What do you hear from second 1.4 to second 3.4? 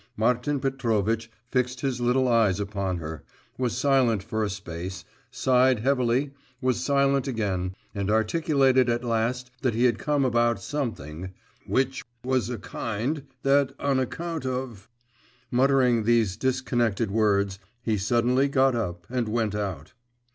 fixed his little eyes upon her,